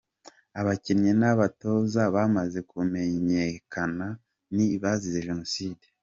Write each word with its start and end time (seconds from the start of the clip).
Abakinnyi 0.59 1.11
n’abatoza 1.19 2.01
bamaze 2.15 2.59
kumenyekana 2.69 4.07
ni 4.55 4.65
bazize 4.81 5.19
Jenoside:. 5.27 5.85